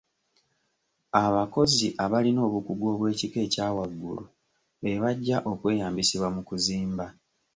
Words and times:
Abakozi 1.23 1.87
abalina 2.03 2.41
obukugu 2.47 2.85
obw'ekika 2.93 3.37
ekya 3.45 3.67
waggulu 3.77 4.25
be 4.81 4.91
bajja 5.03 5.37
okweyambisibwa 5.51 6.27
mu 6.35 6.41
kuzimba. 6.47 7.05